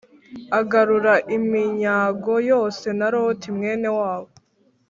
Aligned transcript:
Agarura 0.59 1.13
iminyago 1.37 2.33
yose 2.51 2.87
na 2.99 3.07
Loti 3.13 3.47
mwene 3.57 3.89
wabo 3.99 4.29